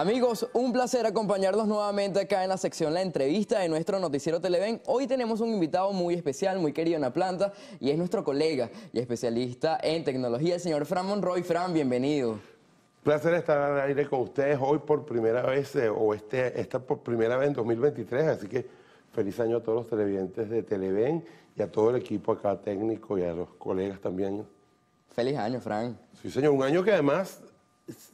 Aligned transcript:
Amigos, 0.00 0.48
un 0.54 0.72
placer 0.72 1.04
acompañarnos 1.04 1.68
nuevamente 1.68 2.20
acá 2.20 2.42
en 2.42 2.48
la 2.48 2.56
sección 2.56 2.94
La 2.94 3.02
Entrevista 3.02 3.58
de 3.58 3.68
nuestro 3.68 3.98
noticiero 3.98 4.40
Televen. 4.40 4.80
Hoy 4.86 5.06
tenemos 5.06 5.42
un 5.42 5.50
invitado 5.50 5.92
muy 5.92 6.14
especial, 6.14 6.58
muy 6.58 6.72
querido 6.72 6.96
en 6.96 7.02
la 7.02 7.12
planta, 7.12 7.52
y 7.80 7.90
es 7.90 7.98
nuestro 7.98 8.24
colega 8.24 8.70
y 8.94 8.98
especialista 8.98 9.78
en 9.82 10.02
tecnología, 10.02 10.54
el 10.54 10.60
señor 10.62 10.86
Fran 10.86 11.04
Monroy. 11.04 11.42
Fran, 11.42 11.74
bienvenido. 11.74 12.38
Placer 13.02 13.34
estar 13.34 13.58
al 13.58 13.78
aire 13.88 14.08
con 14.08 14.20
ustedes 14.20 14.58
hoy 14.58 14.78
por 14.78 15.04
primera 15.04 15.42
vez, 15.42 15.76
eh, 15.76 15.90
o 15.90 16.14
este, 16.14 16.58
esta 16.58 16.78
por 16.78 17.00
primera 17.00 17.36
vez 17.36 17.48
en 17.48 17.52
2023, 17.52 18.26
así 18.26 18.48
que 18.48 18.66
feliz 19.12 19.38
año 19.38 19.58
a 19.58 19.62
todos 19.62 19.80
los 19.80 19.86
televidentes 19.86 20.48
de 20.48 20.62
Televen 20.62 21.22
y 21.54 21.60
a 21.60 21.70
todo 21.70 21.90
el 21.90 21.96
equipo 21.96 22.32
acá 22.32 22.58
técnico 22.58 23.18
y 23.18 23.24
a 23.24 23.34
los 23.34 23.50
colegas 23.58 24.00
también. 24.00 24.46
Feliz 25.10 25.36
año, 25.36 25.60
Fran. 25.60 25.98
Sí, 26.22 26.30
señor, 26.30 26.54
un 26.54 26.62
año 26.62 26.82
que 26.82 26.90
además 26.90 27.42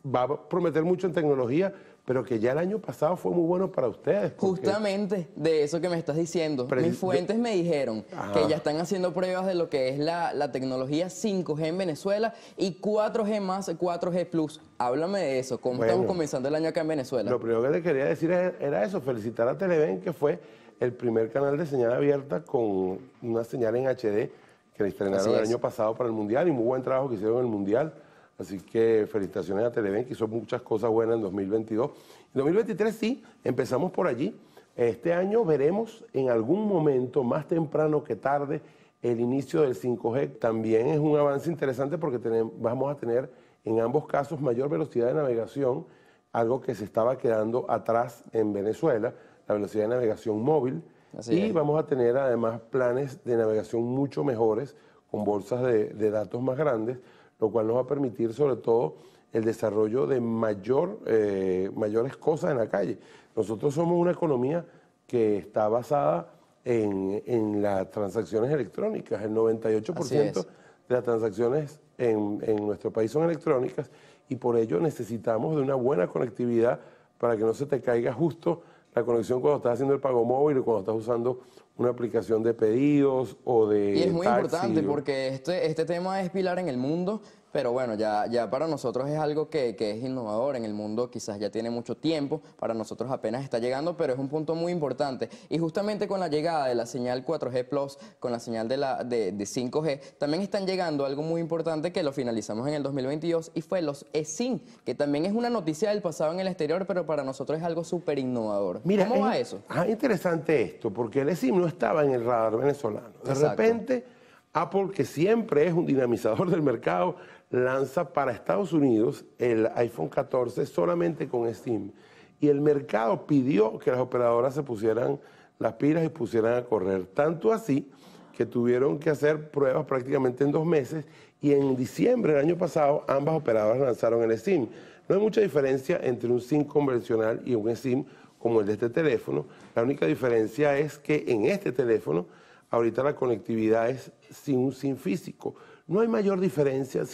va 0.05 0.23
a 0.23 0.49
prometer 0.49 0.83
mucho 0.85 1.07
en 1.07 1.13
tecnología, 1.13 1.73
pero 2.05 2.25
que 2.25 2.39
ya 2.39 2.53
el 2.53 2.59
año 2.59 2.79
pasado 2.79 3.17
fue 3.17 3.33
muy 3.33 3.45
bueno 3.45 3.71
para 3.73 3.89
ustedes. 3.89 4.33
Justamente 4.37 5.29
de 5.35 5.65
eso 5.65 5.81
que 5.81 5.89
me 5.89 5.99
estás 5.99 6.17
diciendo. 6.17 6.69
Mis 6.77 6.97
fuentes 6.97 7.37
me 7.37 7.55
dijeron 7.55 8.05
que 8.33 8.49
ya 8.49 8.57
están 8.57 8.77
haciendo 8.79 9.13
pruebas 9.13 9.47
de 9.47 9.55
lo 9.55 9.69
que 9.69 9.89
es 9.89 9.99
la, 9.99 10.53
tecnología 10.53 11.09
5G 11.09 11.67
en 11.67 11.79
Venezuela 11.79 12.33
y 12.57 12.81
4G 12.81 13.41
más 13.41 13.69
4G 13.69 14.27
Plus. 14.27 14.61
Háblame 14.79 15.21
de 15.21 15.39
eso, 15.41 15.61
cómo 15.61 15.85
estamos 15.85 16.07
comenzando 16.07 16.49
el 16.49 16.55
año 16.55 16.69
acá 16.69 16.83
en 16.83 16.89
Venezuela. 16.89 17.29
Lo 17.29 17.41
primero 17.41 17.63
que 17.63 17.71
te 17.71 17.83
quería 17.83 18.05
decir 18.05 18.31
era 18.31 18.85
eso, 18.85 19.01
felicitar 19.01 19.49
a 19.49 19.59
Televen, 19.59 20.01
que 20.01 20.13
fue 20.13 20.39
el 20.79 20.93
primer 20.93 21.31
canal 21.33 21.59
de 21.59 21.67
señal 21.67 21.93
abierta 21.93 22.43
con 22.45 22.99
una 23.23 23.45
señal 23.45 23.75
en 23.77 23.87
HD 23.87 24.31
que 24.77 24.83
le 24.83 24.91
estrenaron 24.91 25.35
el 25.35 25.45
año 25.45 25.59
pasado 25.59 25.95
para 25.95 26.09
el 26.09 26.15
Mundial 26.15 26.49
y 26.49 26.53
muy 26.53 26.65
buen 26.65 26.83
trabajo 26.83 27.09
que 27.09 27.15
hicieron 27.15 27.39
en 27.39 27.45
el 27.45 27.51
Mundial. 27.51 27.95
Así 28.39 28.59
que 28.59 29.07
felicitaciones 29.11 29.65
a 29.65 29.73
Televen, 29.73 30.05
que 30.05 30.13
hizo 30.13 30.29
muchas 30.29 30.61
cosas 30.63 30.91
buenas 30.91 31.17
en 31.17 31.23
2022. 31.23 31.87
En 31.89 31.95
2023 32.35 32.95
sí, 32.95 33.23
empezamos 33.43 33.91
por 33.93 34.07
allí. 34.07 34.39
Este 34.77 35.15
año 35.15 35.45
veremos 35.45 36.05
en 36.13 36.29
algún 36.29 36.69
momento, 36.69 37.25
más 37.25 37.49
temprano 37.49 38.05
que 38.05 38.17
tarde, 38.17 38.61
el 39.01 39.21
inicio 39.21 39.63
del 39.63 39.75
5G. 39.75 40.39
También 40.39 40.89
es 40.89 40.99
un 40.99 41.17
avance 41.17 41.51
interesante 41.51 41.97
porque 41.97 42.19
tenemos, 42.19 42.53
vamos 42.59 42.95
a 42.95 42.99
tener 42.99 43.31
en 43.65 43.81
ambos 43.81 44.07
casos 44.07 44.41
mayor 44.41 44.69
velocidad 44.69 45.07
de 45.07 45.15
navegación, 45.15 45.87
algo 46.33 46.61
que 46.61 46.75
se 46.75 46.85
estaba 46.85 47.17
quedando 47.17 47.65
atrás 47.71 48.25
en 48.33 48.53
Venezuela, 48.53 49.15
la 49.49 49.55
velocidad 49.55 49.85
de 49.85 49.89
navegación 49.89 50.43
móvil. 50.43 50.83
y 51.31 51.51
vamos 51.53 51.81
a 51.83 51.87
tener 51.87 52.19
además 52.19 52.61
planes 52.61 53.25
de 53.25 53.39
navegación 53.39 53.83
mucho 53.83 54.23
mejores, 54.25 54.77
con 55.11 55.25
bolsas 55.25 55.63
de 55.63 56.11
datos 56.11 56.43
más 56.43 56.59
grandes 56.59 56.99
lo 57.39 57.51
cual 57.51 57.67
nos 57.67 57.77
va 57.77 57.81
a 57.81 57.87
permitir 57.87 58.33
sobre 58.33 58.57
todo 58.57 58.97
el 59.33 59.45
desarrollo 59.45 60.07
de 60.07 60.21
mayor, 60.21 61.01
eh, 61.07 61.71
mayores 61.75 62.17
cosas 62.17 62.53
en 62.53 62.59
la 62.59 62.69
calle. 62.69 62.99
Nosotros 63.35 63.75
somos 63.75 63.99
una 63.99 64.13
economía 64.13 64.65
que 65.07 65.39
está 65.39 65.69
basada 65.69 66.33
en, 66.65 67.63
las 67.63 67.91
transacciones 67.91 68.51
electrónicas. 68.51 69.23
El 69.23 69.33
98% 69.33 70.47
de 70.89 70.95
las 70.95 71.05
transacciones 71.05 71.81
en, 71.99 72.41
en 72.43 72.67
nuestro 72.67 72.91
país 72.93 73.11
son 73.11 73.25
electrónicas 73.25 73.91
y 74.29 74.37
por 74.37 74.57
ello 74.57 74.81
necesitamos 74.81 75.57
de 75.57 75.63
una 75.63 75.75
buena 75.75 76.09
conectividad 76.09 76.81
para 77.19 77.37
que 77.37 77.45
no 77.45 77.55
se 77.55 77.67
te 77.67 77.81
caiga 77.81 78.13
justo 78.13 78.63
la 78.97 79.05
conexión 79.05 79.43
cuando 79.43 79.59
estás 79.59 79.75
haciendo 79.75 79.93
el 79.93 80.01
pago 80.01 80.25
móvil 80.25 80.59
o 80.59 80.65
cuando 80.65 80.81
estás 80.81 80.95
usando 80.95 81.41
una 81.77 81.91
aplicación 81.91 82.43
de 82.43 82.55
pedidos 82.55 83.37
o 83.45 83.69
de. 83.69 83.95
Y 83.95 84.03
es 84.05 84.13
muy 84.13 84.27
importante 84.27 84.83
porque 84.83 85.29
este, 85.29 85.67
este 85.67 85.85
tema 85.85 86.23
es 86.23 86.31
pilar 86.31 86.59
en 86.59 86.71
el 86.71 86.79
mundo 86.79 87.21
pero 87.53 87.73
bueno, 87.73 87.95
ya, 87.95 88.27
ya 88.27 88.51
para 88.51 88.67
nosotros 88.67 89.09
es 89.09 89.19
algo 89.19 89.49
que, 89.49 89.77
es 89.79 90.03
innovador 90.03 90.57
en 90.57 90.65
el 90.65 90.75
mundo, 90.75 91.11
quizás 91.11 91.39
ya 91.39 91.51
tiene 91.51 91.71
mucho 91.71 91.97
tiempo, 91.97 92.43
para 92.59 92.75
nosotros 92.75 93.11
apenas 93.11 93.45
está 93.45 93.59
llegando, 93.59 93.97
pero 93.97 94.13
es 94.13 94.19
un 94.19 94.29
punto 94.29 94.55
muy 94.55 94.73
importante. 94.73 95.31
Y 95.49 95.59
justamente 95.59 96.07
con 96.07 96.21
la 96.21 96.29
llegada 96.29 96.67
de 96.67 96.75
la 96.75 96.87
señal 96.87 97.25
4G 97.25 97.69
Plus, 97.69 97.99
con 98.21 98.33
la 98.33 98.41
señal 98.41 98.69
de, 98.69 98.77
la, 98.77 99.05
de, 99.05 99.33
5G, 99.33 100.01
también 100.19 100.43
están 100.43 100.67
llegando 100.67 101.07
algo 101.07 101.23
muy 101.23 101.41
importante 101.41 101.93
que 101.93 102.03
lo 102.03 102.13
finalizamos 102.13 102.69
en 102.69 102.75
el 102.75 102.83
2022 102.83 103.53
y 103.55 103.63
fue 103.63 103.83
los 103.83 104.07
eSIM, 104.13 104.61
que 104.85 104.95
también 104.95 105.25
es 105.25 105.33
una 105.33 105.49
noticia 105.51 105.91
del 105.91 106.03
pasado 106.03 106.33
en 106.33 106.41
el 106.41 106.49
exterior, 106.49 106.87
pero 106.87 107.07
para 107.07 107.25
nosotros 107.25 107.59
es 107.59 107.65
algo 107.65 107.85
súper 107.85 108.19
innovador. 108.19 108.81
Mira, 108.85 109.07
¿Cómo 109.09 109.23
va 109.23 109.39
eso? 109.39 109.61
Ah, 109.69 109.87
interesante 109.87 110.63
esto, 110.63 110.93
porque 110.93 111.21
el 111.21 111.29
eSIM 111.31 111.59
no 111.59 111.67
estaba 111.67 112.05
en 112.05 112.13
el 112.13 112.25
radar 112.25 112.57
venezolano. 112.57 113.09
De 113.25 113.35
repente, 113.35 114.05
Apple, 114.53 114.89
que 114.95 115.05
siempre 115.05 115.67
es 115.67 115.75
un 115.75 115.85
dinamizador 115.85 116.51
del 116.51 116.63
mercado, 116.63 117.17
lanza 117.51 118.13
para 118.13 118.33
Estados 118.33 118.73
Unidos 118.73 119.25
el 119.39 119.69
iPhone 119.75 120.09
14 120.09 120.67
solamente 120.67 121.29
con 121.29 121.53
Steam. 121.55 121.93
Y 122.41 122.49
el 122.49 122.61
mercado 122.61 123.27
pidió 123.27 123.79
que 123.79 123.91
las 123.91 124.01
operadoras 124.01 124.55
se 124.55 124.63
pusieran 124.63 125.19
las 125.59 125.75
pilas 125.75 126.05
y 126.05 126.09
pusieran 126.09 126.55
a 126.55 126.65
correr. 126.65 127.07
Tanto 127.07 127.53
así 127.53 127.91
que 128.37 128.45
tuvieron 128.45 128.99
que 128.99 129.11
hacer 129.11 129.51
pruebas 129.51 129.87
prácticamente 129.87 130.45
en 130.45 130.53
dos 130.53 130.67
meses 130.67 131.07
y 131.41 131.53
en 131.53 131.77
diciembre 131.77 132.35
del 132.35 132.45
año 132.45 132.59
pasado 132.59 133.05
ambas 133.09 133.37
operadoras 133.37 133.81
lanzaron 133.81 134.23
el 134.31 134.39
SIM. 134.39 134.69
No 135.09 135.15
hay 135.15 135.21
mucha 135.21 135.41
diferencia 135.41 135.99
entre 136.03 136.31
un 136.31 136.41
SIM 136.41 136.65
convencional 136.65 137.41
y 137.45 137.55
un 137.55 137.75
SIM 137.75 138.05
como 138.39 138.61
el 138.61 138.67
de 138.67 138.75
este 138.75 138.91
teléfono. 138.91 139.47
La 139.75 139.83
única 139.83 140.07
diferencia 140.07 140.77
es 140.79 140.99
que 140.99 141.25
en 141.29 141.47
este 141.47 141.73
teléfono 141.73 142.27
ahorita 142.71 143.03
la 143.03 143.15
conectividad 143.15 143.89
es 143.89 144.13
sin 144.31 144.59
un 144.59 144.73
SIM 144.73 144.97
físico. 144.97 145.55
No 145.87 146.01
hay 146.01 146.09
mayor 146.09 146.41
diferencia, 146.41 147.05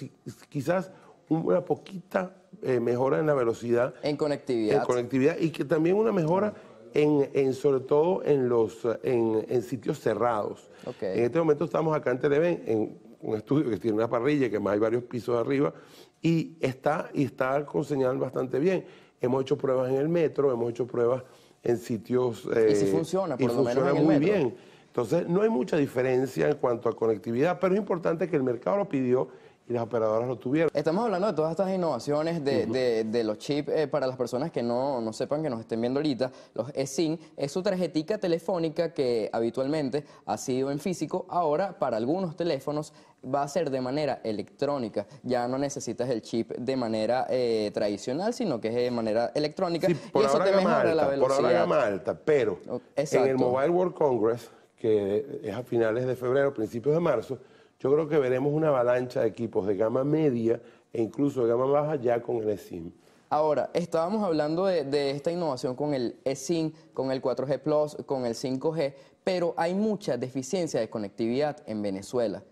quizás 0.49 0.91
una 1.29 1.65
poquita 1.65 2.35
eh, 2.63 2.81
mejora 2.81 3.19
en 3.19 3.27
la 3.27 3.35
velocidad. 3.35 3.95
En 4.03 4.17
conectividad. 4.17 4.77
En 4.77 4.85
conectividad 4.85 5.37
y 5.39 5.51
que 5.51 5.65
también 5.65 5.97
una 5.97 6.13
mejora 6.13 6.55
en, 6.95 7.55
sobre 7.55 7.81
todo 7.81 8.23
en, 8.25 8.49
los, 8.49 8.87
en, 9.03 9.63
sitios 9.63 9.99
cerrados. 9.99 10.71
En 11.01 11.25
este 11.25 11.39
momento 11.39 11.65
estamos 11.65 11.97
acá 11.97 12.11
en 12.11 12.19
Televen, 12.19 12.63
en 12.67 12.99
un 13.21 13.37
estudio 13.37 13.71
que 13.71 13.79
tiene 13.79 13.97
una 13.97 14.09
parrilla, 14.09 14.51
que 14.51 14.59
más 14.59 14.75
hay 14.75 14.81
varios 14.81 15.05
pisos 15.05 15.37
arriba, 15.37 15.73
y 16.21 16.57
está, 16.61 17.11
y 17.15 17.25
está 17.25 17.65
con 17.65 17.85
señal 17.85 18.19
bastante 18.19 18.59
bien. 18.59 18.85
Hemos 19.21 19.43
hecho 19.43 19.57
pruebas 19.57 19.91
en 19.91 19.97
el 19.97 20.09
metro, 20.09 20.53
hemos 20.53 20.71
hecho 20.71 20.87
pruebas 20.87 21.23
en 21.63 21.79
sitios... 21.79 22.45
y 22.45 22.75
si 22.75 22.85
eh, 22.85 22.89
funciona, 22.89 23.37
por 23.37 23.55
lo 23.55 23.63
menos 23.63 23.89
en 23.89 23.97
el 23.97 24.05
muy 24.05 24.19
bien. 24.19 24.55
Entonces, 24.93 25.27
no 25.27 25.41
hay 25.41 25.49
mucha 25.49 25.79
diferencia 25.79 26.51
en 26.51 26.57
cuanto 26.57 26.91
a 26.91 26.95
conectividad, 26.95 27.59
pero 27.59 27.73
es 27.73 27.81
importante 27.81 28.29
que 28.29 28.37
el 28.37 28.43
mercado 28.43 28.77
lo 28.77 28.91
pidió 28.91 29.29
y 29.67 29.73
las 29.73 29.85
operadoras 29.85 30.29
lo 30.29 30.37
tuvieron. 30.37 30.71
Estamos 30.75 31.07
hablando 31.07 31.29
de 31.29 31.33
todas 31.33 31.53
estas 31.53 31.73
innovaciones 31.73 32.45
de, 32.45 33.25
los 33.25 33.39
chips 33.39 33.71
eh, 33.71 33.89
para 33.89 34.07
las 34.07 34.19
personas 34.19 34.51
que 34.51 34.63
no, 34.63 35.11
sepan, 35.15 35.43
que 35.43 35.49
nos 35.49 35.61
estén 35.61 35.81
viendo 35.81 35.99
ahorita. 35.99 36.31
Los 36.53 36.69
eSIM 36.75 37.17
es 37.39 37.51
su 37.51 37.63
tarjetica 37.63 38.19
telefónica 38.19 38.93
que 38.93 39.31
habitualmente 39.33 40.05
ha 40.27 40.37
sido 40.37 40.71
en 40.71 40.79
físico. 40.79 41.25
Ahora, 41.31 41.79
para 41.79 41.97
algunos 41.97 42.37
teléfonos, 42.37 42.93
va 43.25 43.45
a 43.45 43.49
ser 43.49 43.71
de 43.71 43.81
manera 43.81 44.21
electrónica. 44.25 45.07
Ya 45.23 45.49
no 45.49 45.57
necesitas 45.57 46.11
el 46.11 46.21
chip 46.21 46.51
de 46.51 46.77
manera 46.77 47.27
eh, 47.31 47.71
tradicional, 47.73 48.35
sino 48.35 48.61
que 48.61 48.69
es 48.69 48.75
de 48.75 48.91
manera 48.91 49.33
electrónica. 49.35 49.89
por 50.13 50.23
y 50.23 50.27
eso 50.27 50.39
te 50.39 50.53
mejora 50.53 50.95
la 50.95 51.07
velocidad. 51.07 51.39
Por 51.39 51.47
ahora 51.47 51.59
gama 51.61 51.83
alta, 51.83 52.15
pero 52.15 52.59
en 52.95 53.27
el 53.27 53.39
Mobile 53.39 53.71
World 53.71 53.95
Congress 53.95 54.51
que 54.83 55.39
es 55.45 55.55
a 55.55 55.63
finales 55.63 56.07
de 56.07 56.17
febrero, 56.17 56.53
principios 56.53 56.93
de 56.93 57.01
marzo, 57.01 57.39
yo 57.79 57.93
creo 57.93 58.09
que 58.09 58.19
veremos 58.19 58.53
una 58.53 58.67
avalancha 58.67 59.21
de 59.21 59.29
equipos 59.29 59.65
de 59.65 59.77
gama 59.77 60.03
media 60.03 60.61
e 60.93 61.01
incluso 61.01 61.45
de 61.45 61.51
gama 61.51 61.67
baja 61.67 61.95
ya 61.95 62.21
con 62.21 62.39
el 62.39 62.49
eSIM. 62.49 62.91
Ahora, 63.31 63.71
estábamos 63.75 64.25
hablando 64.25 64.67
de, 64.67 65.13
esta 65.13 65.31
innovación 65.31 65.77
con 65.77 65.95
el 65.95 66.17
eSIM, 66.25 66.73
con 66.95 67.13
el 67.13 67.23
4G 67.23 67.61
Plus, 67.61 67.97
con 68.07 68.27
el 68.27 68.35
5G, 68.35 68.93
pero 69.23 69.55
hay 69.57 69.73
mucha 69.73 70.17
deficiencia 70.17 70.81
de 70.81 70.91
conectividad 70.91 71.63
en 71.67 71.81
Venezuela. 71.81 72.43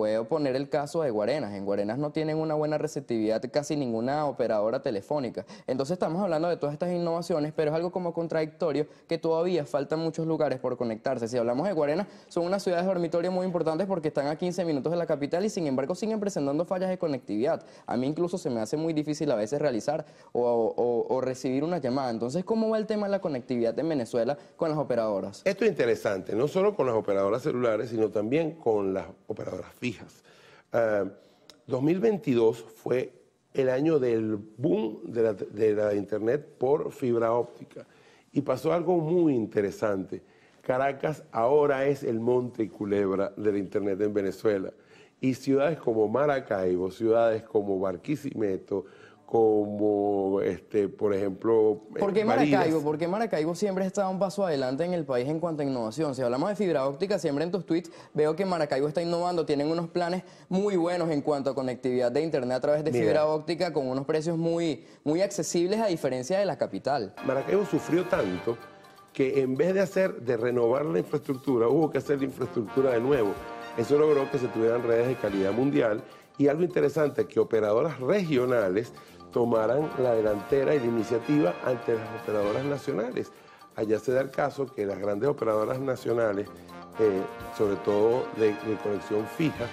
Puedo 0.00 0.24
poner 0.24 0.56
el 0.56 0.70
caso 0.70 1.02
de 1.02 1.10
Guarenas. 1.10 1.52
En 1.52 1.66
Guarenas 1.66 1.98
no 1.98 2.10
tienen 2.10 2.38
una 2.38 2.54
buena 2.54 2.78
receptividad 2.78 3.42
casi 3.52 3.76
ninguna 3.76 4.24
operadora 4.24 4.80
telefónica. 4.80 5.44
Entonces 5.66 5.92
estamos 5.92 6.22
hablando 6.22 6.48
de 6.48 6.56
todas 6.56 6.72
estas 6.72 6.90
innovaciones, 6.90 7.52
pero 7.54 7.70
es 7.70 7.76
algo 7.76 7.92
como 7.92 8.14
contradictorio 8.14 8.86
que 9.06 9.18
todavía 9.18 9.66
faltan 9.66 9.98
muchos 9.98 10.26
lugares 10.26 10.58
por 10.58 10.78
conectarse. 10.78 11.28
Si 11.28 11.36
hablamos 11.36 11.66
de 11.66 11.74
Guarenas, 11.74 12.06
son 12.28 12.46
unas 12.46 12.62
ciudades 12.62 12.86
de 12.86 12.94
dormitorio 12.94 13.30
muy 13.30 13.44
importantes 13.44 13.86
porque 13.86 14.08
están 14.08 14.28
a 14.28 14.36
15 14.36 14.64
minutos 14.64 14.90
de 14.90 14.96
la 14.96 15.04
capital 15.04 15.44
y 15.44 15.50
sin 15.50 15.66
embargo 15.66 15.94
siguen 15.94 16.18
presentando 16.18 16.64
fallas 16.64 16.88
de 16.88 16.96
conectividad. 16.96 17.62
A 17.84 17.98
mí 17.98 18.06
incluso 18.06 18.38
se 18.38 18.48
me 18.48 18.60
hace 18.62 18.78
muy 18.78 18.94
difícil 18.94 19.30
a 19.30 19.34
veces 19.34 19.60
realizar 19.60 20.06
o, 20.32 21.20
recibir 21.22 21.62
una 21.62 21.76
llamada. 21.76 22.08
Entonces, 22.08 22.42
¿cómo 22.42 22.70
va 22.70 22.78
el 22.78 22.86
tema 22.86 23.06
de 23.06 23.10
la 23.10 23.20
conectividad 23.20 23.78
en 23.78 23.90
Venezuela 23.90 24.38
con 24.56 24.70
las 24.70 24.78
operadoras? 24.78 25.42
Esto 25.44 25.66
es 25.66 25.70
interesante, 25.70 26.34
no 26.34 26.48
solo 26.48 26.74
con 26.74 26.86
las 26.86 26.94
operadoras 26.94 27.42
celulares, 27.42 27.90
sino 27.90 28.08
también 28.08 28.52
con 28.52 28.94
las 28.94 29.04
operadoras 29.28 29.70
fijas. 29.78 29.89
2022 31.66 32.64
ah, 32.66 32.70
fue 32.74 33.12
el 33.54 33.68
año 33.68 33.98
del 33.98 34.36
boom 34.36 35.00
de 35.04 35.74
la, 35.74 35.94
Internet 35.94 36.46
por 36.58 36.92
fibra 36.92 37.32
óptica. 37.32 37.86
Y 38.32 38.42
pasó 38.42 38.72
algo 38.72 38.98
muy 38.98 39.34
interesante. 39.34 40.22
Caracas 40.62 41.24
ahora 41.32 41.86
es 41.86 42.04
el 42.04 42.20
monte 42.20 42.68
culebra 42.68 43.32
del 43.36 43.56
Internet 43.56 44.00
en 44.02 44.14
Venezuela. 44.14 44.72
Y 45.20 45.34
ciudades 45.34 45.78
como 45.78 46.08
Maracaibo, 46.08 46.90
ciudades 46.90 47.42
como 47.42 47.78
Barquisimeto, 47.80 48.86
como, 49.30 50.40
este, 50.40 50.88
por 50.88 51.14
ejemplo... 51.14 51.82
Eh, 51.94 52.00
¿Por 52.00 52.12
qué 52.12 52.24
Maracaibo? 52.24 52.82
Porque 52.82 53.06
Maracaibo 53.06 53.54
siempre 53.54 53.86
está 53.86 54.08
un 54.08 54.18
paso 54.18 54.44
adelante 54.44 54.84
en 54.84 54.92
el 54.92 55.04
país 55.04 55.28
en 55.28 55.38
cuanto 55.38 55.62
a 55.62 55.64
innovación. 55.64 56.16
Si 56.16 56.22
hablamos 56.22 56.48
de 56.48 56.56
fibra 56.56 56.84
óptica, 56.84 57.16
siempre 57.16 57.44
en 57.44 57.52
tus 57.52 57.64
tweets 57.64 57.92
veo 58.12 58.34
que 58.34 58.44
Maracaibo 58.44 58.88
está 58.88 59.02
innovando, 59.02 59.46
tienen 59.46 59.68
unos 59.68 59.86
planes 59.86 60.24
muy 60.48 60.74
buenos 60.74 61.10
en 61.10 61.22
cuanto 61.22 61.50
a 61.50 61.54
conectividad 61.54 62.10
de 62.10 62.22
internet 62.22 62.56
a 62.56 62.60
través 62.60 62.82
de 62.82 62.90
fibra 62.90 63.26
óptica 63.26 63.72
con 63.72 63.86
unos 63.86 64.04
precios 64.04 64.36
muy, 64.36 64.84
muy 65.04 65.22
accesibles 65.22 65.78
a 65.78 65.86
diferencia 65.86 66.36
de 66.36 66.44
la 66.44 66.58
capital. 66.58 67.14
Maracaibo 67.24 67.64
sufrió 67.66 68.06
tanto 68.06 68.58
que 69.12 69.42
en 69.42 69.54
vez 69.54 69.74
de 69.74 69.80
hacer, 69.80 70.22
de 70.22 70.36
renovar 70.36 70.84
la 70.86 70.98
infraestructura, 70.98 71.68
hubo 71.68 71.88
que 71.88 71.98
hacer 71.98 72.18
la 72.18 72.24
infraestructura 72.24 72.90
de 72.90 73.00
nuevo. 73.00 73.32
Eso 73.78 73.96
logró 73.96 74.28
que 74.28 74.38
se 74.38 74.48
tuvieran 74.48 74.82
redes 74.82 75.06
de 75.06 75.14
calidad 75.14 75.52
mundial 75.52 76.02
y 76.36 76.48
algo 76.48 76.64
interesante, 76.64 77.26
que 77.26 77.38
operadoras 77.38 78.00
regionales 78.00 78.92
tomaran 79.32 79.90
la 79.98 80.14
delantera 80.14 80.74
y 80.74 80.80
la 80.80 80.86
iniciativa 80.86 81.54
ante 81.64 81.94
las 81.94 82.22
operadoras 82.22 82.64
nacionales. 82.64 83.32
Allá 83.76 83.98
se 83.98 84.12
da 84.12 84.20
el 84.20 84.30
caso 84.30 84.66
que 84.66 84.84
las 84.84 84.98
grandes 84.98 85.28
operadoras 85.28 85.78
nacionales, 85.80 86.48
eh, 86.98 87.22
sobre 87.56 87.76
todo 87.76 88.24
de, 88.36 88.54
conexión 88.82 89.26
fija, 89.26 89.66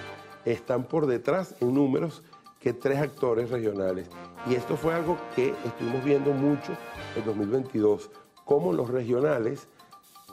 están 0.44 0.84
por 0.84 1.06
detrás 1.06 1.54
en 1.60 1.74
números 1.74 2.22
que 2.60 2.72
tres 2.72 2.98
actores 2.98 3.50
regionales. 3.50 4.08
Y 4.48 4.54
esto 4.54 4.76
fue 4.76 4.94
algo 4.94 5.16
que 5.34 5.54
estuvimos 5.64 6.04
viendo 6.04 6.32
mucho 6.32 6.72
en 7.16 7.24
2022, 7.24 8.10
cómo 8.44 8.72
los 8.72 8.88
regionales 8.88 9.68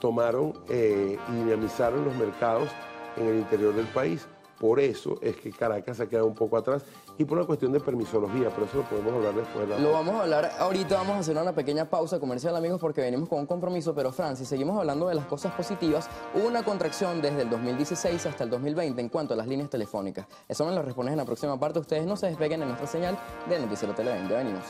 tomaron 0.00 0.54
eh, 0.68 1.18
y 1.28 1.32
dinamizaron 1.44 2.04
los 2.04 2.14
mercados 2.16 2.68
en 3.16 3.26
el 3.26 3.36
interior 3.36 3.74
del 3.74 3.86
país. 3.86 4.26
Por 4.58 4.80
eso 4.80 5.18
es 5.20 5.36
que 5.36 5.50
Caracas 5.50 5.98
se 5.98 6.04
ha 6.04 6.06
quedado 6.06 6.26
un 6.26 6.34
poco 6.34 6.56
atrás 6.56 6.82
y 7.18 7.24
por 7.24 7.38
una 7.38 7.46
cuestión 7.46 7.72
de 7.72 7.80
permisología, 7.80 8.50
pero 8.50 8.66
eso 8.66 8.78
lo 8.78 8.84
podemos 8.84 9.12
hablar 9.14 9.34
después. 9.34 9.80
lo 9.80 9.92
vamos 9.92 10.14
a 10.14 10.22
hablar 10.22 10.52
ahorita, 10.58 10.96
vamos 10.96 11.16
a 11.16 11.18
hacer 11.20 11.36
una 11.36 11.54
pequeña 11.54 11.88
pausa 11.88 12.18
comercial, 12.18 12.56
amigos, 12.56 12.80
porque 12.80 13.00
venimos 13.00 13.28
con 13.28 13.38
un 13.38 13.46
compromiso, 13.46 13.94
pero 13.94 14.12
Francis, 14.12 14.48
seguimos 14.48 14.78
hablando 14.78 15.08
de 15.08 15.14
las 15.14 15.26
cosas 15.26 15.52
positivas. 15.54 16.08
Hubo 16.34 16.46
una 16.46 16.62
contracción 16.62 17.20
desde 17.22 17.42
el 17.42 17.50
2016 17.50 18.26
hasta 18.26 18.44
el 18.44 18.50
2020 18.50 19.00
en 19.00 19.08
cuanto 19.08 19.34
a 19.34 19.36
las 19.36 19.46
líneas 19.46 19.70
telefónicas. 19.70 20.26
Eso 20.48 20.64
me 20.64 20.74
lo 20.74 20.82
respondes 20.82 21.12
en 21.12 21.18
la 21.18 21.24
próxima 21.24 21.58
parte. 21.58 21.78
Ustedes 21.78 22.06
no 22.06 22.16
se 22.16 22.26
despeguen 22.26 22.62
en 22.62 22.68
nuestra 22.68 22.86
señal 22.86 23.18
de 23.48 23.58
Noticiero 23.58 23.94
Televen. 23.94 24.28
Ya 24.28 24.36
venimos. 24.38 24.64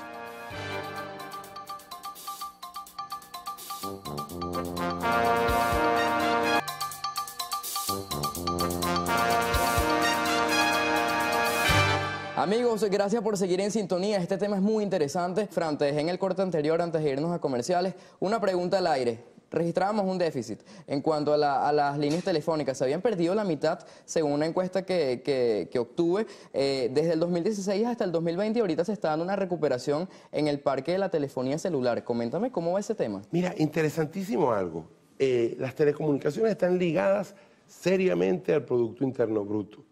Amigos, 12.47 12.85
gracias 12.85 13.25
por 13.25 13.37
seguir 13.37 13.61
en 13.61 13.73
sintonía. 13.73 14.19
Este 14.19 14.39
tema 14.39 14.55
es 14.55 14.63
muy 14.63 14.85
interesante. 14.85 15.49
Fran, 15.49 15.77
en 15.81 16.09
el 16.09 16.17
corte 16.17 16.43
anterior, 16.43 16.81
antes 16.81 17.03
de 17.03 17.11
irnos 17.11 17.33
a 17.33 17.41
comerciales, 17.41 17.95
una 18.21 18.41
pregunta 18.41 18.79
al 18.79 18.87
aire. 18.87 19.19
Registrábamos 19.51 20.07
un 20.07 20.17
déficit 20.17 20.61
en 20.87 21.01
cuanto 21.01 21.35
a, 21.35 21.73
las 21.73 21.99
líneas 21.99 22.23
telefónicas. 22.23 22.79
Se 22.79 22.85
habían 22.85 23.03
perdido 23.03 23.35
la 23.35 23.43
mitad, 23.43 23.81
según 24.05 24.31
una 24.31 24.47
encuesta 24.47 24.87
que, 24.87 25.69
obtuve, 25.77 26.29
eh, 26.53 26.89
desde 26.95 27.15
el 27.15 27.19
2016 27.19 27.85
hasta 27.85 28.05
el 28.05 28.13
2020 28.13 28.61
y 28.61 28.61
ahorita 28.61 28.85
se 28.85 28.93
está 28.93 29.09
dando 29.09 29.25
una 29.25 29.35
recuperación 29.35 30.09
en 30.31 30.47
el 30.47 30.61
parque 30.61 30.93
de 30.93 30.99
la 30.99 31.09
telefonía 31.09 31.59
celular. 31.59 32.05
Coméntame 32.05 32.53
cómo 32.53 32.75
va 32.75 32.79
ese 32.79 32.95
tema. 32.95 33.23
Mira, 33.33 33.57
interesantísimo 33.59 34.53
algo. 34.53 34.87
Eh, 35.19 35.57
las 35.59 35.75
telecomunicaciones 35.75 36.53
están 36.53 36.79
ligadas 36.79 37.35
seriamente 37.67 38.55
al 38.55 38.65
Producto 38.65 39.03
Interno 39.03 39.45
Bruto. 39.45 39.83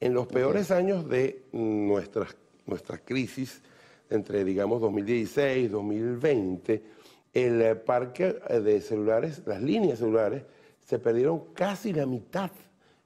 En 0.00 0.14
los 0.14 0.26
peores 0.26 0.70
años 0.70 1.06
de 1.08 1.42
nuestra, 1.52 2.26
nuestra 2.66 2.98
crisis, 2.98 3.60
entre 4.08 4.44
digamos 4.44 4.80
2016 4.80 5.70
2020, 5.70 6.82
el 7.34 7.76
parque 7.82 8.32
de 8.32 8.80
celulares, 8.80 9.42
las 9.46 9.62
líneas 9.62 9.98
celulares, 9.98 10.42
se 10.84 10.98
perdieron 10.98 11.52
casi 11.52 11.92
la 11.92 12.06
mitad 12.06 12.50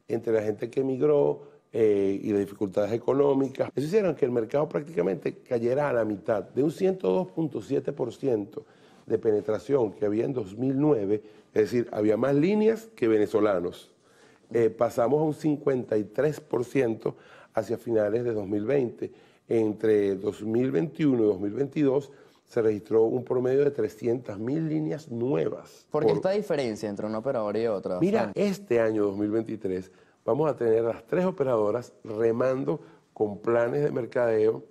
entre 0.06 0.32
la 0.32 0.42
gente 0.42 0.70
que 0.70 0.80
emigró 0.80 1.48
eh, 1.72 2.20
y 2.22 2.30
las 2.30 2.40
dificultades 2.40 2.92
económicas. 2.92 3.70
Eso 3.74 3.86
hicieron 3.86 4.14
que 4.14 4.24
el 4.24 4.30
mercado 4.30 4.68
prácticamente 4.68 5.38
cayera 5.38 5.88
a 5.88 5.92
la 5.92 6.04
mitad, 6.04 6.44
de 6.44 6.62
un 6.62 6.70
102.7% 6.70 8.62
de 9.06 9.18
penetración 9.18 9.92
que 9.92 10.06
había 10.06 10.24
en 10.24 10.32
2009, 10.32 11.22
es 11.52 11.60
decir, 11.60 11.88
había 11.90 12.16
más 12.16 12.36
líneas 12.36 12.88
que 12.94 13.08
venezolanos. 13.08 13.93
Eh, 14.54 14.70
pasamos 14.70 15.20
a 15.20 15.24
un 15.24 15.34
53% 15.34 17.14
hacia 17.54 17.76
finales 17.76 18.22
de 18.22 18.32
2020. 18.32 19.12
Entre 19.48 20.14
2021 20.14 21.22
y 21.22 21.26
2022 21.26 22.12
se 22.46 22.62
registró 22.62 23.02
un 23.02 23.24
promedio 23.24 23.64
de 23.64 23.72
300 23.72 24.38
mil 24.38 24.68
líneas 24.68 25.10
nuevas. 25.10 25.86
¿Por 25.90 26.06
qué 26.06 26.12
esta 26.12 26.30
diferencia 26.30 26.88
entre 26.88 27.04
una 27.06 27.18
operadora 27.18 27.58
y 27.58 27.66
otra? 27.66 27.98
Mira, 27.98 28.30
este 28.36 28.80
año 28.80 29.06
2023 29.06 29.90
vamos 30.24 30.48
a 30.48 30.56
tener 30.56 30.84
a 30.84 30.94
las 30.94 31.04
tres 31.04 31.24
operadoras 31.24 31.92
remando 32.04 32.80
con 33.12 33.38
planes 33.38 33.82
de 33.82 33.90
mercadeo 33.90 34.62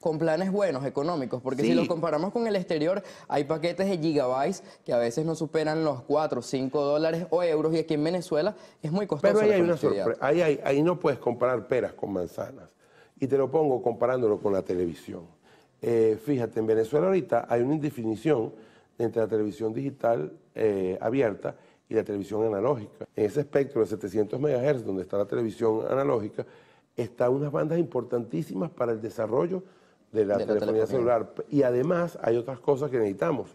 con 0.00 0.18
planes 0.18 0.52
buenos, 0.52 0.84
económicos, 0.84 1.42
porque 1.42 1.62
si 1.62 1.74
lo 1.74 1.86
comparamos 1.86 2.32
con 2.32 2.46
el 2.46 2.56
exterior, 2.56 3.02
hay 3.28 3.44
paquetes 3.44 3.88
de 3.88 3.98
gigabytes 3.98 4.62
que 4.84 4.92
a 4.92 4.98
veces 4.98 5.24
no 5.24 5.34
superan 5.34 5.84
los 5.84 6.02
4, 6.02 6.42
5 6.42 6.80
dólares 6.82 7.26
o 7.30 7.42
euros 7.42 7.74
y 7.74 7.78
aquí 7.78 7.94
en 7.94 8.04
Venezuela 8.04 8.54
es 8.82 8.92
muy 8.92 9.06
costoso. 9.06 9.34
Pero 9.34 9.44
ahí 9.44 9.52
hay 9.52 9.60
una 9.62 9.76
sorpresa, 9.76 10.18
ahí, 10.20 10.82
no 10.82 11.00
puedes 11.00 11.18
comparar 11.18 11.66
peras 11.66 11.94
con 11.94 12.12
manzanas. 12.12 12.68
Y 13.18 13.26
te 13.26 13.38
lo 13.38 13.50
pongo 13.50 13.82
comparándolo 13.82 14.38
con 14.38 14.52
la 14.52 14.62
televisión. 14.62 15.22
Eh, 15.80 16.18
fíjate, 16.22 16.60
en 16.60 16.66
Venezuela 16.66 17.06
ahorita 17.06 17.46
hay 17.48 17.62
una 17.62 17.74
indefinición 17.74 18.52
entre 18.98 19.22
la 19.22 19.28
televisión 19.28 19.72
digital 19.72 20.32
eh, 20.54 20.98
abierta 21.00 21.56
y 21.88 21.94
la 21.94 22.04
televisión 22.04 22.44
analógica. 22.44 23.06
En 23.16 23.24
ese 23.24 23.40
espectro 23.40 23.80
de 23.80 23.86
700 23.86 24.38
MHz, 24.38 24.84
donde 24.84 25.02
está 25.02 25.16
la 25.16 25.26
televisión 25.26 25.80
analógica, 25.88 26.44
están 26.94 27.32
unas 27.32 27.50
bandas 27.50 27.78
importantísimas 27.78 28.70
para 28.70 28.92
el 28.92 29.00
desarrollo 29.00 29.62
de 30.12 30.24
la, 30.24 30.38
telefonía, 30.38 30.86
celular. 30.86 31.34
Y 31.50 31.62
además 31.62 32.18
hay 32.22 32.36
otras 32.36 32.58
cosas 32.60 32.90
que 32.90 32.98
necesitamos. 32.98 33.54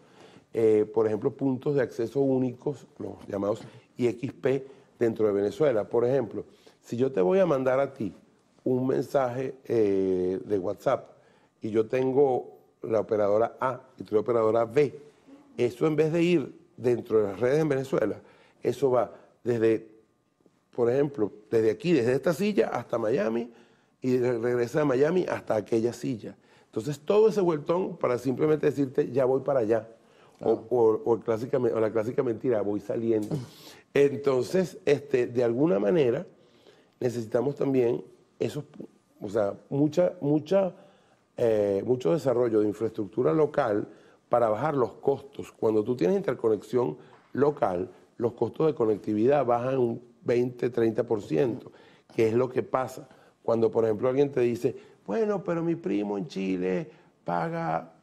Eh, 0.53 0.89
por 0.93 1.07
ejemplo, 1.07 1.31
puntos 1.31 1.75
de 1.75 1.81
acceso 1.81 2.19
únicos, 2.19 2.85
los 2.97 3.15
llamados 3.27 3.61
IXP, 3.97 4.67
dentro 4.99 5.27
de 5.27 5.33
Venezuela. 5.33 5.85
Por 5.85 6.05
ejemplo, 6.05 6.45
si 6.81 6.97
yo 6.97 7.11
te 7.11 7.21
voy 7.21 7.39
a 7.39 7.45
mandar 7.45 7.79
a 7.79 7.93
ti 7.93 8.13
un 8.63 8.87
mensaje 8.87 9.55
eh, 9.65 10.39
de 10.43 10.59
WhatsApp 10.59 11.09
y 11.61 11.69
yo 11.69 11.87
tengo 11.87 12.57
la 12.83 12.99
operadora 12.99 13.57
A 13.59 13.81
y 13.97 14.03
tú 14.03 14.15
la 14.15 14.21
operadora 14.21 14.65
B, 14.65 14.93
eso 15.57 15.87
en 15.87 15.95
vez 15.95 16.11
de 16.11 16.23
ir 16.23 16.55
dentro 16.77 17.21
de 17.21 17.31
las 17.31 17.39
redes 17.39 17.59
en 17.59 17.69
Venezuela, 17.69 18.21
eso 18.61 18.91
va 18.91 19.11
desde, 19.43 19.87
por 20.75 20.89
ejemplo, 20.89 21.31
desde 21.49 21.71
aquí, 21.71 21.93
desde 21.93 22.13
esta 22.13 22.33
silla 22.33 22.69
hasta 22.69 22.97
Miami 22.97 23.51
y 24.01 24.17
regresa 24.17 24.79
de 24.79 24.85
Miami 24.85 25.25
hasta 25.29 25.55
aquella 25.55 25.93
silla. 25.93 26.35
Entonces, 26.65 26.99
todo 26.99 27.29
ese 27.29 27.41
vueltón 27.41 27.97
para 27.97 28.17
simplemente 28.17 28.65
decirte, 28.65 29.11
ya 29.11 29.25
voy 29.25 29.41
para 29.41 29.59
allá. 29.59 29.87
O, 30.43 31.19
clásica, 31.23 31.57
o, 31.57 31.79
la 31.79 31.91
clásica 31.91 32.23
mentira, 32.23 32.61
voy 32.61 32.79
saliendo. 32.79 33.35
Entonces, 33.93 34.79
este, 34.85 35.27
de 35.27 35.43
alguna 35.43 35.77
manera, 35.77 36.25
necesitamos 36.99 37.55
también 37.55 38.03
esos, 38.39 38.63
o 39.21 39.29
sea, 39.29 39.53
mucha, 39.69 40.13
mucha, 40.19 40.73
eh, 41.37 41.83
mucho 41.85 42.13
desarrollo 42.13 42.61
de 42.61 42.67
infraestructura 42.67 43.33
local 43.33 43.87
para 44.29 44.49
bajar 44.49 44.75
los 44.75 44.93
costos. 44.93 45.51
Cuando 45.51 45.83
tú 45.83 45.95
tienes 45.95 46.17
interconexión 46.17 46.97
local, 47.33 47.91
los 48.17 48.33
costos 48.33 48.67
de 48.67 48.73
conectividad 48.73 49.45
bajan 49.45 49.77
un 49.77 50.01
20, 50.23 50.71
30%, 50.71 51.69
que 52.15 52.29
es 52.29 52.33
lo 52.33 52.49
que 52.49 52.63
pasa 52.63 53.07
cuando, 53.43 53.71
por 53.71 53.85
ejemplo, 53.85 54.09
alguien 54.09 54.31
te 54.31 54.41
dice, 54.41 54.75
bueno, 55.05 55.43
pero 55.43 55.63
mi 55.63 55.75
primo 55.75 56.17
en 56.17 56.27
Chile 56.27 56.89
paga 57.23 57.93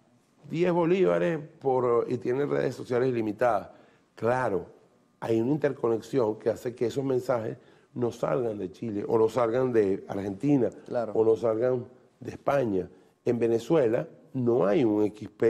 10 0.50 0.72
bolívares 0.72 1.38
por, 1.60 2.06
y 2.08 2.18
tiene 2.18 2.46
redes 2.46 2.74
sociales 2.74 3.08
ilimitadas. 3.08 3.70
Claro, 4.14 4.66
hay 5.20 5.40
una 5.40 5.52
interconexión 5.52 6.38
que 6.38 6.50
hace 6.50 6.74
que 6.74 6.86
esos 6.86 7.04
mensajes 7.04 7.56
no 7.94 8.10
salgan 8.10 8.58
de 8.58 8.70
Chile 8.70 9.04
o 9.06 9.18
no 9.18 9.28
salgan 9.28 9.72
de 9.72 10.04
Argentina 10.08 10.70
o 11.14 11.24
no 11.24 11.36
salgan 11.36 11.84
de 12.20 12.30
España. 12.30 12.88
En 13.24 13.38
Venezuela 13.38 14.06
no 14.34 14.66
hay 14.66 14.84
un 14.84 15.06
XP 15.06 15.44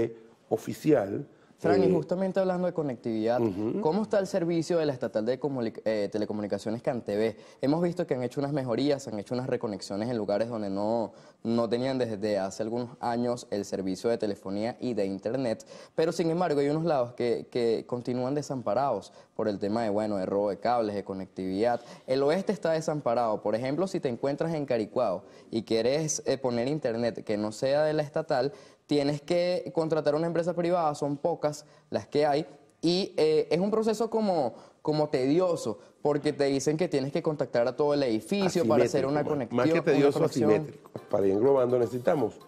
oficial 0.49 1.27
Fran, 1.59 1.83
y 1.83 1.93
justamente 1.93 2.39
hablando 2.39 2.69
de 2.69 2.73
conectividad, 2.73 3.41
¿cómo 3.81 4.03
está 4.03 4.21
el 4.21 4.29
servicio 4.29 4.79
de 4.79 4.87
la 4.87 4.93
estatal 4.93 5.27
de 5.27 5.41
eh, 5.85 6.09
telecomunicaciones 6.11 6.83
CanTV? 6.83 7.35
Hemos 7.61 7.83
visto 7.83 8.07
que 8.07 8.15
han 8.15 8.23
hecho 8.23 8.41
unas 8.41 8.53
mejorías, 8.53 9.09
han 9.09 9.19
hecho 9.19 9.35
unas 9.35 9.49
reconexiones 9.49 10.09
en 10.09 10.17
lugares 10.17 10.49
donde 10.49 10.71
no, 10.71 11.13
no 11.43 11.69
tenían 11.69 11.99
desde 11.99 12.39
hace 12.39 12.63
algunos 12.63 12.91
años 13.01 13.49
el 13.51 13.65
servicio 13.65 14.09
de 14.09 14.19
telefonía 14.19 14.77
y 14.79 14.95
de 14.95 15.07
internet, 15.07 15.67
pero 15.97 16.13
sin 16.13 16.31
embargo 16.31 16.61
hay 16.61 16.69
unos 16.69 16.85
lados 16.85 17.15
que, 17.15 17.49
que 17.51 17.85
continúan 17.89 18.37
desamparados 18.37 19.13
por 19.35 19.49
el 19.49 19.59
tema 19.59 19.83
de, 19.83 19.91
bueno, 19.91 20.17
de 20.17 20.27
robo 20.27 20.51
de 20.51 20.59
cables, 20.59 20.95
de 20.95 21.03
conectividad. 21.03 21.81
El 22.07 22.23
oeste 22.23 22.53
está 22.53 22.73
desamparado. 22.73 23.41
Por 23.41 23.55
ejemplo, 23.55 23.87
si 23.87 24.01
te 24.01 24.09
encuentras 24.09 24.55
en 24.55 24.67
Caricuao 24.67 25.23
y 25.51 25.63
quieres 25.63 26.23
eh, 26.27 26.39
poner 26.39 26.69
internet 26.69 27.25
que 27.25 27.37
no 27.37 27.53
sea 27.53 27.85
de 27.85 27.93
la 27.93 28.03
estatal, 28.03 28.53
tienes 28.89 29.21
que 29.21 29.71
contratar 29.75 30.17
una 30.17 30.27
empresa 30.27 30.55
privada, 30.55 30.93
son 30.97 31.19
pocas 31.19 31.67
las 31.91 32.09
que 32.09 32.27
hay, 32.27 32.47
y 32.81 33.13
eh, 33.17 33.47
es 33.51 33.61
un 33.61 33.71
proceso 33.71 34.09
como, 34.09 34.55
como 34.83 35.11
tedioso, 35.11 35.79
porque 36.01 36.33
te 36.33 36.45
dicen 36.45 36.77
que 36.77 36.89
tienes 36.89 37.13
que 37.13 37.23
contactar 37.23 37.69
a 37.69 37.77
todo 37.77 37.93
el 37.95 38.03
edificio 38.03 38.67
para 38.67 38.85
hacer 38.85 39.07
una 39.07 39.23
conexión. 39.25 39.57
Más 39.57 39.71
que 39.71 39.83
tedioso, 39.83 40.25
asimétrico. 40.25 40.91
Para 41.11 41.27
ir 41.27 41.33
englobando 41.33 41.79
necesitamos 41.79 42.39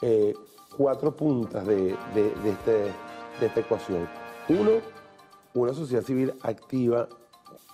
eh, 0.00 0.34
cuatro 0.76 1.16
puntas 1.16 1.66
de, 1.66 1.96
este, 2.46 2.72
de 3.40 3.46
esta 3.46 3.60
ecuación. 3.60 4.08
Uno, 4.48 4.80
una 5.54 5.74
sociedad 5.74 6.02
civil 6.02 6.34
activa 6.42 7.08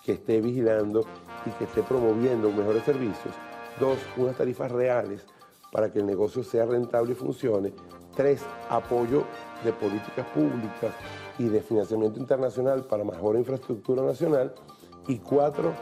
que 0.03 0.13
esté 0.13 0.41
vigilando 0.41 1.05
y 1.45 1.51
que 1.51 1.65
esté 1.65 1.83
promoviendo 1.83 2.51
mejores 2.51 2.85
servicios. 2.85 3.35
Dos, 3.79 3.99
unas 4.17 4.37
tarifas 4.37 4.71
reales 4.71 5.27
para 5.75 5.91
que 5.91 5.99
el 5.99 6.07
negocio 6.07 6.45
sea 6.45 6.67
rentable 6.67 7.11
y 7.11 7.15
funcione. 7.17 7.73
Tres, 8.15 8.43
apoyo 8.71 9.25
de 9.65 9.73
políticas 9.73 10.25
públicas 10.29 10.95
y 11.37 11.49
de 11.49 11.61
financiamiento 11.61 12.21
internacional 12.21 12.85
para 12.85 13.03
mejor 13.03 13.35
infraestructura 13.35 14.01
nacional. 14.01 14.55
Y 15.09 15.19
cuatro, 15.19 15.73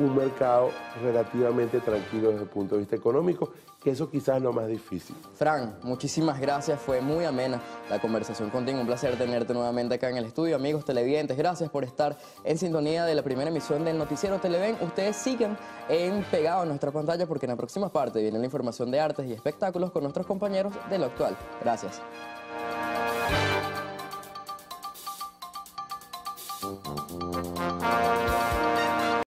un 0.00 0.16
mercado 0.16 0.70
relativamente 1.00 1.78
tranquilo 1.78 2.30
desde 2.30 2.42
el 2.42 2.48
punto 2.48 2.74
de 2.74 2.80
vista 2.80 2.96
económico, 2.96 3.52
que 3.86 3.92
eso 3.92 4.10
quizás 4.10 4.38
es 4.38 4.42
lo 4.42 4.52
más 4.52 4.66
difícil. 4.66 5.14
Fran, 5.36 5.78
muchísimas 5.84 6.40
gracias, 6.40 6.80
fue 6.80 7.00
muy 7.00 7.24
amena 7.24 7.62
la 7.88 8.00
conversación 8.00 8.50
contigo, 8.50 8.80
un 8.80 8.86
placer 8.88 9.16
tenerte 9.16 9.54
nuevamente 9.54 9.94
acá 9.94 10.10
en 10.10 10.16
el 10.16 10.24
estudio. 10.24 10.56
Amigos 10.56 10.84
televidentes, 10.84 11.36
gracias 11.36 11.70
por 11.70 11.84
estar 11.84 12.18
en 12.42 12.58
sintonía 12.58 13.04
de 13.04 13.14
la 13.14 13.22
primera 13.22 13.48
emisión 13.48 13.84
del 13.84 13.96
Noticiero 13.96 14.40
Televen. 14.40 14.76
Ustedes 14.80 15.14
sigan 15.14 15.56
en 15.88 16.24
pegado 16.32 16.62
a 16.62 16.66
nuestra 16.66 16.90
pantalla 16.90 17.26
porque 17.26 17.46
en 17.46 17.50
la 17.50 17.56
próxima 17.56 17.88
parte 17.88 18.20
viene 18.20 18.40
la 18.40 18.44
información 18.46 18.90
de 18.90 18.98
artes 18.98 19.24
y 19.24 19.32
espectáculos 19.32 19.92
con 19.92 20.02
nuestros 20.02 20.26
compañeros 20.26 20.72
de 20.90 20.98
lo 20.98 21.04
actual. 21.04 21.36
Gracias. 21.62 22.02